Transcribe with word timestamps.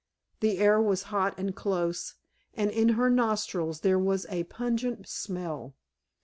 The 0.39 0.57
air 0.57 0.81
was 0.81 1.03
hot 1.13 1.35
and 1.37 1.55
close, 1.55 2.15
and 2.55 2.71
in 2.71 2.89
her 2.97 3.07
nostrils 3.07 3.81
there 3.81 3.99
was 3.99 4.25
a 4.31 4.45
pungent 4.45 5.07
smell. 5.07 5.75